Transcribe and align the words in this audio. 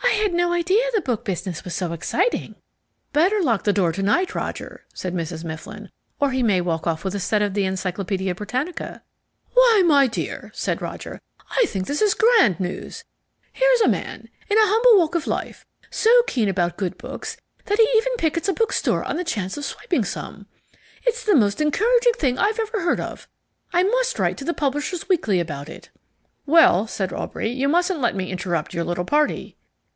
I 0.00 0.20
had 0.22 0.32
no 0.32 0.52
idea 0.52 0.82
the 0.94 1.00
book 1.00 1.24
business 1.24 1.64
was 1.64 1.74
so 1.74 1.92
exciting." 1.92 2.56
"Better 3.12 3.40
lock 3.40 3.64
the 3.64 3.72
door 3.72 3.92
to 3.92 4.02
night, 4.02 4.34
Roger," 4.34 4.84
said 4.92 5.14
Mrs. 5.14 5.44
Mifflin, 5.44 5.90
"or 6.20 6.32
he 6.32 6.42
may 6.42 6.60
walk 6.60 6.86
off 6.86 7.04
with 7.04 7.14
a 7.14 7.20
set 7.20 7.40
of 7.40 7.54
the 7.54 7.64
Encyclopaedia 7.64 8.34
Britannica." 8.34 9.02
"Why, 9.54 9.82
my 9.86 10.06
dear," 10.06 10.50
said 10.54 10.82
Roger, 10.82 11.20
"I 11.50 11.66
think 11.68 11.86
this 11.86 12.02
is 12.02 12.14
grand 12.14 12.58
news. 12.58 13.04
Here's 13.52 13.80
a 13.80 13.88
man, 13.88 14.28
in 14.50 14.58
a 14.58 14.66
humble 14.66 14.98
walk 14.98 15.14
of 15.14 15.26
life, 15.26 15.64
so 15.88 16.10
keen 16.26 16.48
about 16.48 16.76
good 16.78 16.98
books 16.98 17.36
that 17.66 17.78
he 17.78 17.88
even 17.96 18.12
pickets 18.16 18.48
a 18.48 18.52
bookstore 18.52 19.04
on 19.04 19.16
the 19.16 19.24
chance 19.24 19.56
of 19.56 19.64
swiping 19.64 20.04
some. 20.04 20.46
It's 21.04 21.24
the 21.24 21.36
most 21.36 21.60
encouraging 21.60 22.14
thing 22.14 22.38
I've 22.38 22.58
ever 22.60 22.80
heard 22.82 23.00
of. 23.00 23.28
I 23.72 23.82
must 23.84 24.18
write 24.18 24.36
to 24.38 24.44
the 24.44 24.54
Publishers' 24.54 25.08
Weekly 25.08 25.38
about 25.38 25.68
it." 25.68 25.90
"Well," 26.44 26.86
said 26.86 27.12
Aubrey, 27.12 27.50
"you 27.50 27.68
mustn't 27.68 28.00
let 28.00 28.16
me 28.16 28.30
interrupt 28.32 28.74
your 28.74 28.84
little 28.84 29.04
party." 29.06 29.54